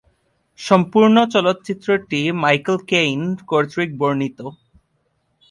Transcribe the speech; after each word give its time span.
সম্পূর্ণ 0.59 1.15
চলচ্চিত্রটি 1.33 2.19
Michael 2.43 2.77
Caine 2.91 3.19
কর্তৃক 3.49 3.89
বর্ণিত। 3.99 4.39